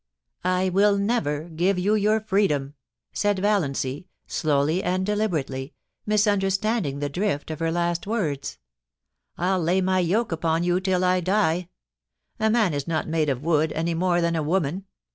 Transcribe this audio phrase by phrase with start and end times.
[0.31, 2.73] * I will never give you your freedom,'
[3.13, 5.75] said Valiancy, slowly and deliberately,
[6.07, 8.57] misunderstanding the drift of her last words.
[8.97, 11.69] * I'll lay my yoke upon you till I die.
[12.39, 14.85] A man is not made of wood any more than a woman.